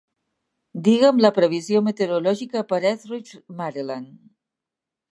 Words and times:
Diga'm 0.87 1.21
la 1.25 1.31
previsió 1.35 1.83
meteorològica 1.89 2.65
per 2.73 2.81
a 2.81 2.83
Ethridge, 2.95 3.41
Maryland 3.63 4.13